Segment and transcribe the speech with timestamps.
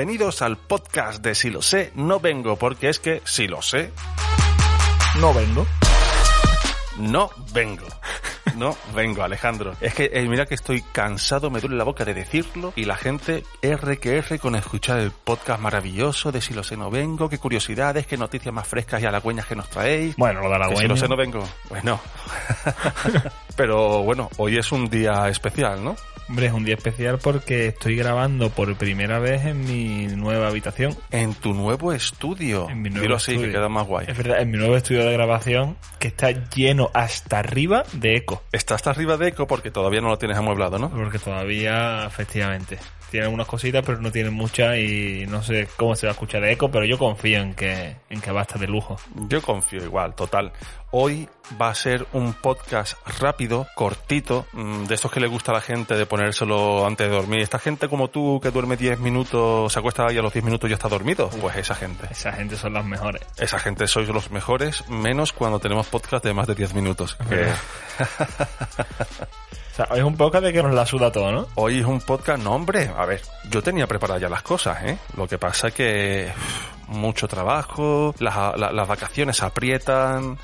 [0.00, 3.92] bienvenidos al podcast de Si lo sé, no vengo, porque es que si lo sé,
[5.20, 5.66] No vengo.
[6.96, 7.84] no vengo.
[8.56, 9.74] No vengo, Alejandro.
[9.78, 12.96] Es que eh, mira que estoy cansado, me duele la boca de decirlo y la
[12.96, 17.28] gente R que R con escuchar el podcast maravilloso de Si lo sé, no vengo,
[17.28, 20.16] qué curiosidades, qué noticias más frescas y halagüeñas que nos traéis.
[20.16, 21.46] Bueno, lo de la Que si lo sé, no vengo.
[21.68, 22.00] Bueno.
[23.54, 25.94] Pero bueno, hoy es un día especial, ¿no?
[26.30, 30.96] Hombre, es un día especial porque estoy grabando por primera vez en mi nueva habitación.
[31.10, 32.68] En tu nuevo estudio.
[32.70, 33.50] En mi nuevo Dilo así, estudio.
[33.50, 34.06] que queda más guay.
[34.08, 38.44] Es verdad, en mi nuevo estudio de grabación que está lleno hasta arriba de eco.
[38.52, 40.88] Está hasta arriba de eco porque todavía no lo tienes amueblado, ¿no?
[40.90, 42.78] Porque todavía, efectivamente,
[43.10, 46.40] tiene unas cositas, pero no tiene muchas y no sé cómo se va a escuchar
[46.42, 48.96] de eco, pero yo confío en que, en que va a estar de lujo.
[49.28, 50.52] Yo confío igual, total.
[50.92, 51.28] Hoy
[51.60, 55.60] va a ser un podcast rápido, cortito, mm, de estos que le gusta a la
[55.60, 57.40] gente de ponérselo antes de dormir.
[57.40, 60.68] Esta gente como tú que duerme 10 minutos, se acuesta y a los 10 minutos
[60.68, 61.30] ya está dormido.
[61.40, 62.08] Pues esa gente.
[62.10, 63.22] Esa gente son las mejores.
[63.36, 67.16] Esa gente sois los mejores, menos cuando tenemos podcast de más de 10 minutos.
[67.28, 67.46] Que
[69.72, 71.46] O sea, hoy es un podcast de que nos la suda todo, ¿no?
[71.54, 74.98] hoy es un podcast, no hombre, a ver, yo tenía preparadas ya las cosas, ¿eh?
[75.16, 76.32] Lo que pasa es que
[76.88, 80.36] mucho trabajo, las, la- las vacaciones aprietan,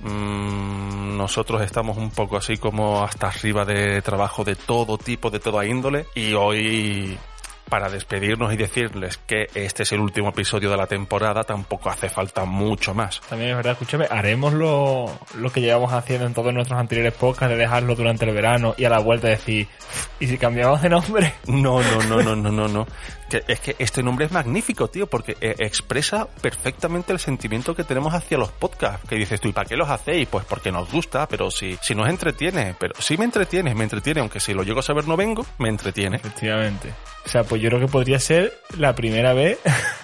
[0.00, 5.40] mm, nosotros estamos un poco así como hasta arriba de trabajo de todo tipo, de
[5.40, 7.16] toda índole, y hoy
[7.74, 12.08] para despedirnos y decirles que este es el último episodio de la temporada, tampoco hace
[12.08, 13.20] falta mucho más.
[13.28, 17.48] También es verdad, escúchame, haremos lo, lo que llevamos haciendo en todos nuestros anteriores podcasts
[17.48, 19.66] de dejarlo durante el verano y a la vuelta decir,
[20.20, 21.34] ¿y si cambiamos de nombre?
[21.46, 22.86] No, no, no, no, no, no, no.
[23.28, 27.84] Que es que este nombre es magnífico, tío, porque eh, expresa perfectamente el sentimiento que
[27.84, 29.08] tenemos hacia los podcasts.
[29.08, 30.28] Que dices tú, ¿y para qué los hacéis?
[30.28, 32.74] Pues porque nos gusta, pero si, si nos entretiene.
[32.78, 35.68] Pero sí me entretiene, me entretiene, aunque si lo llego a saber no vengo, me
[35.68, 36.16] entretiene.
[36.16, 36.92] Efectivamente.
[37.24, 39.58] O sea, pues yo creo que podría ser la primera vez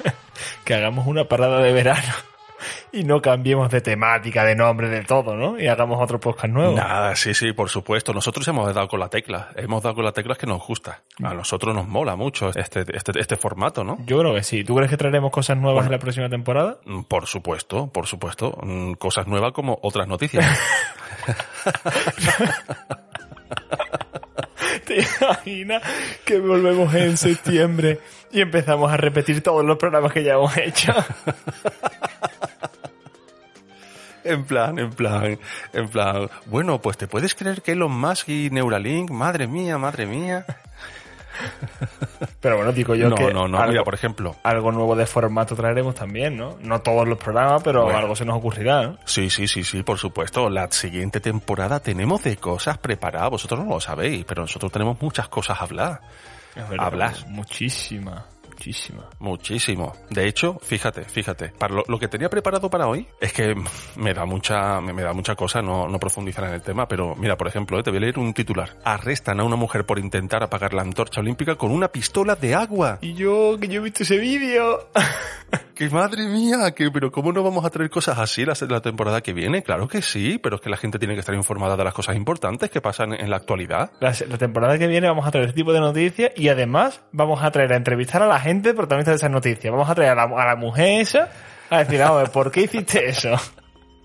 [0.64, 2.14] que hagamos una parada de verano
[2.90, 5.60] y no cambiemos de temática, de nombre, de todo, ¿no?
[5.60, 6.74] Y hagamos otro podcast nuevo.
[6.74, 8.14] Nada, sí, sí, por supuesto.
[8.14, 9.50] Nosotros hemos dado con la tecla.
[9.56, 11.02] Hemos dado con la tecla que nos gusta.
[11.22, 13.98] A nosotros nos mola mucho este, este, este formato, ¿no?
[14.06, 14.64] Yo creo que sí.
[14.64, 16.78] ¿Tú crees que traeremos cosas nuevas en la próxima temporada?
[16.86, 18.56] Mm, Por supuesto, por supuesto.
[18.62, 20.46] Mm, Cosas nuevas como otras noticias.
[24.90, 25.82] ¿Te imaginas
[26.24, 28.00] que volvemos en septiembre
[28.32, 30.92] y empezamos a repetir todos los programas que ya hemos hecho?
[34.22, 35.38] En plan, en plan,
[35.72, 36.28] en plan.
[36.44, 40.44] Bueno, pues te puedes creer que Elon Musk y Neuralink, madre mía, madre mía.
[42.40, 43.58] Pero bueno, digo yo no, que no, no.
[43.58, 44.36] algo, Mira, por ejemplo.
[44.42, 46.56] algo nuevo de formato traeremos también, ¿no?
[46.60, 47.98] No todos los programas, pero Bueno.
[47.98, 48.98] algo se nos ocurrirá, ¿no?
[49.04, 50.48] Sí, sí, sí, sí, por supuesto.
[50.50, 53.30] La siguiente temporada tenemos de cosas preparadas.
[53.30, 56.00] Vosotros no lo sabéis, pero nosotros tenemos muchas cosas a hablar.
[56.56, 57.26] Es verdad, Hablas.
[57.28, 58.26] Muchísima,
[58.60, 59.08] muchísima.
[59.18, 59.96] Muchísimo.
[60.10, 61.48] De hecho, fíjate, fíjate.
[61.48, 63.54] Para lo, lo que tenía preparado para hoy es que
[63.96, 67.16] me da mucha, me, me da mucha cosa no, no profundizar en el tema, pero
[67.16, 68.76] mira, por ejemplo, eh, te voy a leer un titular.
[68.84, 72.98] Arrestan a una mujer por intentar apagar la antorcha olímpica con una pistola de agua.
[73.00, 74.90] Y yo, que yo he visto ese vídeo.
[75.80, 76.72] ¡Que madre mía!
[76.76, 79.62] que pero ¿Cómo no vamos a traer cosas así la, temporada que viene?
[79.62, 82.16] Claro que sí, pero es que la gente tiene que estar informada de las cosas
[82.16, 83.90] importantes que pasan en la actualidad.
[83.98, 87.50] La, temporada que viene vamos a traer este tipo de noticias y además vamos a
[87.50, 89.72] traer a entrevistar a la gente protagonista de esas noticias.
[89.72, 91.30] Vamos a traer a la, a la mujer esa
[91.70, 93.30] a decir, ver, ¿por qué hiciste eso?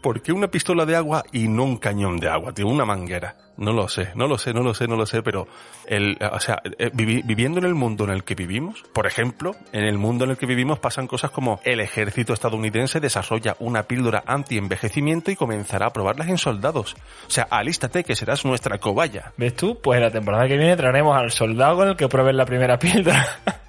[0.05, 2.67] ¿Por qué una pistola de agua y no un cañón de agua, tío?
[2.67, 3.37] Una manguera.
[3.57, 5.47] No lo sé, no lo sé, no lo sé, no lo sé, pero
[5.87, 9.55] el, o sea, eh, vivi- viviendo en el mundo en el que vivimos, por ejemplo,
[9.71, 13.81] en el mundo en el que vivimos pasan cosas como el ejército estadounidense desarrolla una
[13.83, 16.95] píldora anti-envejecimiento y comenzará a probarlas en soldados.
[17.25, 19.31] O sea, alístate que serás nuestra cobaya.
[19.37, 19.79] ¿Ves tú?
[19.81, 23.25] Pues la temporada que viene traeremos al soldado con el que prueben la primera píldora.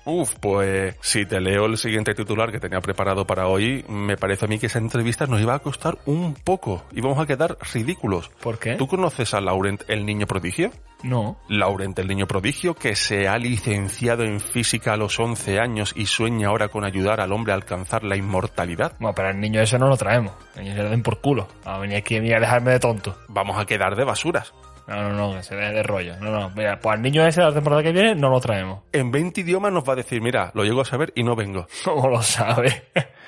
[0.06, 4.45] Uf, pues si te leo el siguiente titular que tenía preparado para hoy, me parece
[4.45, 6.84] a mí que esa entrevista nos iba a costar un poco.
[6.92, 8.30] Íbamos a quedar ridículos.
[8.41, 8.77] ¿Por qué?
[8.77, 10.71] ¿Tú conoces a Laurent el niño prodigio?
[11.03, 11.39] No.
[11.48, 16.07] Laurent el niño prodigio que se ha licenciado en física a los 11 años y
[16.07, 18.92] sueña ahora con ayudar al hombre a alcanzar la inmortalidad.
[19.01, 20.34] Bueno, pero el niño ese no lo traemos.
[20.54, 21.48] El niño se lo den por culo.
[21.65, 23.19] A venir aquí a mí a dejarme de tonto.
[23.27, 24.53] Vamos a quedar de basuras.
[24.86, 26.16] No, no, no, que se deje de rollo.
[26.21, 26.50] No, no.
[26.50, 28.83] Mira, pues al niño ese la temporada que viene no lo traemos.
[28.92, 31.66] En 20 idiomas nos va a decir, mira, lo llego a saber y no vengo.
[31.84, 32.84] ¿Cómo lo sabe?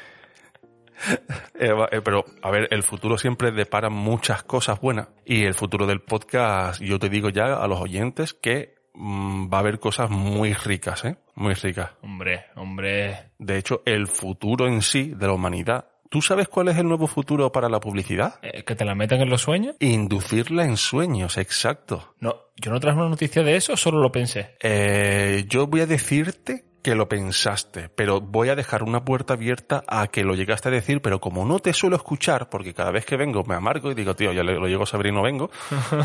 [1.60, 5.08] Eh, eh, pero, a ver, el futuro siempre depara muchas cosas buenas.
[5.24, 9.58] Y el futuro del podcast, yo te digo ya a los oyentes que mm, va
[9.58, 11.16] a haber cosas muy ricas, ¿eh?
[11.36, 11.92] Muy ricas.
[12.02, 13.30] hombre, hombre.
[13.38, 15.86] De hecho, el futuro en sí de la humanidad.
[16.08, 18.40] ¿Tú sabes cuál es el nuevo futuro para la publicidad?
[18.42, 19.76] Eh, ¿Que te la metan en los sueños?
[19.80, 22.14] Inducirla en sueños, exacto.
[22.20, 24.56] No, yo no traje una noticia de eso, solo lo pensé.
[24.60, 29.84] Eh, yo voy a decirte que lo pensaste, pero voy a dejar una puerta abierta
[29.86, 33.04] a que lo llegaste a decir, pero como no te suelo escuchar, porque cada vez
[33.04, 35.50] que vengo me amargo y digo, tío, ya lo llego a saber y no vengo,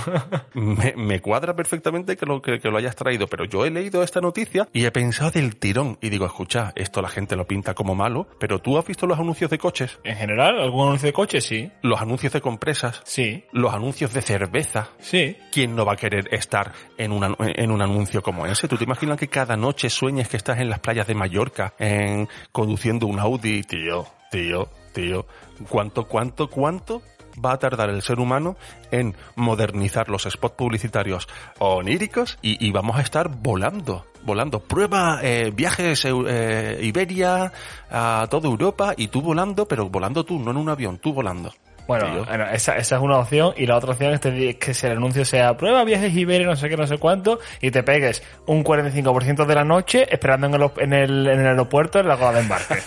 [0.55, 4.03] me, me, cuadra perfectamente que lo, que, que, lo hayas traído, pero yo he leído
[4.03, 7.73] esta noticia y he pensado del tirón y digo, escucha, esto la gente lo pinta
[7.73, 9.99] como malo, pero tú has visto los anuncios de coches.
[10.03, 11.71] En general, algún anuncio de coches, sí.
[11.81, 12.99] Los anuncios de compresas.
[13.05, 13.45] Sí.
[13.53, 14.89] Los anuncios de cerveza.
[14.99, 15.37] Sí.
[15.49, 18.67] ¿Quién no va a querer estar en, una, en un anuncio como ese?
[18.67, 22.27] ¿Tú te imaginas que cada noche sueñes que estás en las playas de Mallorca, en,
[22.51, 23.61] conduciendo un Audi?
[23.61, 25.27] Tío, tío, tío.
[25.69, 27.03] ¿Cuánto, cuánto, cuánto
[27.33, 28.55] va a tardar el ser humano
[28.89, 31.27] en modernizar los spots publicitarios
[31.59, 34.61] oníricos y, vamos a estar volando, volando.
[34.61, 37.51] Prueba eh, viajes eh, Iberia
[37.91, 41.53] a toda Europa y tú volando, pero volando tú, no en un avión, tú volando.
[41.87, 44.87] Bueno, bueno esa, esa, es una opción y la otra opción es que, que si
[44.87, 48.23] el anuncio sea prueba viajes Iberia, no sé qué, no sé cuánto, y te pegues
[48.45, 52.17] un 45% de la noche esperando en el, en el, en el aeropuerto en la
[52.17, 52.75] cola de embarque.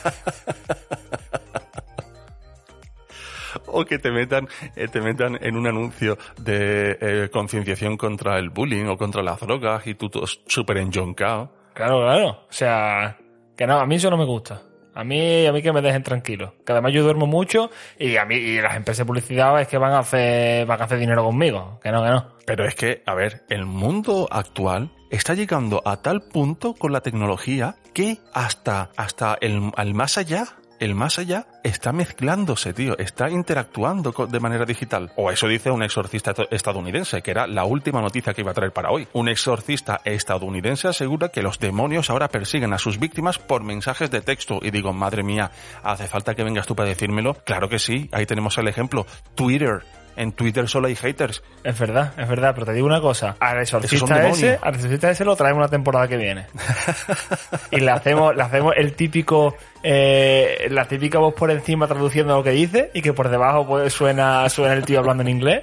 [3.66, 8.50] o que te metan, eh, te metan en un anuncio de eh, concienciación contra el
[8.50, 10.10] bullying o contra las drogas y tú
[10.46, 11.52] súper enjoncado.
[11.74, 12.28] Claro, claro.
[12.28, 13.16] O sea,
[13.56, 14.62] que no, a mí eso no me gusta.
[14.96, 16.54] A mí, a mí que me dejen tranquilo.
[16.64, 19.76] Que además yo duermo mucho y a mí, y las empresas de publicidad es que
[19.76, 21.78] van a hacer, van a hacer dinero conmigo.
[21.82, 22.32] Que no, que no.
[22.46, 27.02] Pero es que, a ver, el mundo actual está llegando a tal punto con la
[27.02, 30.46] tecnología que hasta, hasta el, al más allá
[30.80, 35.12] el más allá está mezclándose, tío, está interactuando de manera digital.
[35.16, 38.72] O eso dice un exorcista estadounidense, que era la última noticia que iba a traer
[38.72, 39.08] para hoy.
[39.12, 44.20] Un exorcista estadounidense asegura que los demonios ahora persiguen a sus víctimas por mensajes de
[44.20, 44.60] texto.
[44.62, 45.50] Y digo, madre mía,
[45.82, 47.34] ¿hace falta que vengas tú para decírmelo?
[47.44, 49.06] Claro que sí, ahí tenemos el ejemplo.
[49.34, 49.82] Twitter,
[50.16, 51.42] en Twitter solo hay haters.
[51.62, 53.36] Es verdad, es verdad, pero te digo una cosa.
[53.38, 56.46] Al exorcista ese, al exorcista ese lo traemos la temporada que viene.
[57.70, 62.42] y le hacemos, le hacemos el típico, eh, la típica voz por encima traduciendo lo
[62.42, 65.62] que dice y que por debajo pues, suena, suena el tío hablando en inglés.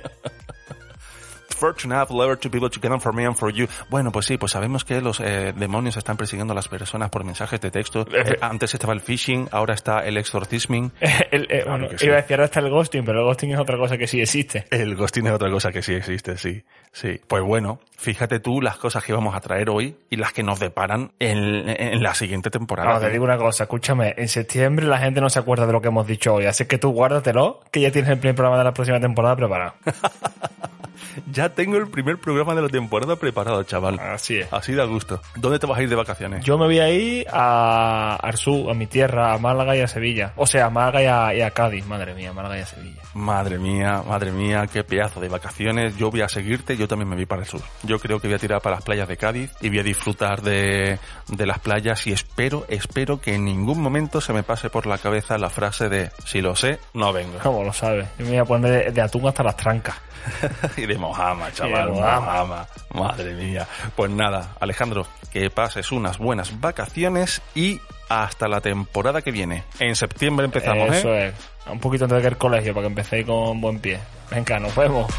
[1.56, 3.68] Fortune have lever to people to get them for me and for you.
[3.90, 7.24] Bueno, pues sí, pues sabemos que los eh, demonios están persiguiendo a las personas por
[7.24, 8.06] mensajes de texto.
[8.24, 10.94] Eh, antes estaba el phishing, ahora está el exorcisming.
[11.32, 13.76] el, eh, bueno, iba a decir ahora está el ghosting, pero el ghosting es otra
[13.78, 14.66] cosa que sí existe.
[14.70, 16.64] El ghosting es otra cosa que sí existe, sí.
[16.94, 17.20] Sí.
[17.28, 20.60] Pues bueno, fíjate tú las cosas que vamos a traer hoy y las que nos
[20.60, 22.94] deparan en, en la siguiente temporada.
[22.94, 25.82] No, te digo una cosa, escúchame, en septiembre la gente no se acuerda de lo
[25.82, 28.64] que hemos dicho hoy, así que tú guárdatelo, que ya tienes el primer programa de
[28.64, 29.74] la próxima temporada preparado.
[31.32, 34.00] ya tengo el primer programa de la temporada preparado, chaval.
[34.00, 34.52] Así es.
[34.52, 35.22] Así da gusto.
[35.36, 36.44] ¿Dónde te vas a ir de vacaciones?
[36.44, 40.34] Yo me voy a ir a Arsú, a mi tierra, a Málaga y a Sevilla.
[40.36, 43.02] O sea, a Málaga y a, y a Cádiz, madre mía, Málaga y a Sevilla.
[43.14, 45.98] Madre mía, madre mía, qué pedazo de vacaciones.
[45.98, 47.62] Yo voy a seguirte, yo también me voy para el sur.
[47.84, 50.42] Yo creo que voy a tirar para las playas de Cádiz y voy a disfrutar
[50.42, 54.86] de, de las playas y espero, espero que en ningún momento se me pase por
[54.86, 57.38] la cabeza la frase de si lo sé, no vengo.
[57.42, 58.08] ¿Cómo lo sabes?
[58.18, 59.96] Yo me voy a poner de, de atún hasta las trancas.
[60.78, 62.68] y de Mojama, chaval, de Mojama.
[62.94, 63.68] Madre mía.
[63.96, 67.80] Pues nada, Alejandro, que pases unas buenas vacaciones y
[68.10, 69.64] hasta la temporada que viene.
[69.80, 71.28] En septiembre empezamos, Eso ¿eh?
[71.28, 71.34] es.
[71.72, 74.00] Un poquito antes de que el colegio para que empecéis con buen pie.
[74.30, 75.12] Venga, nos vemos.